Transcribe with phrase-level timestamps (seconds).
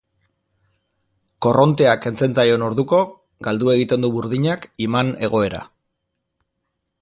[1.45, 3.01] Korrontea kentzen zaion orduko,
[3.49, 5.63] galdu egiten du burdinak iman-egoera.